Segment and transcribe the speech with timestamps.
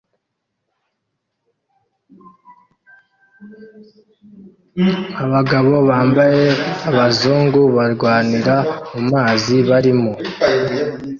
[5.23, 6.45] Abagabo bambaye
[6.89, 8.55] abazungu barwanira
[8.91, 10.13] mu mazi barimo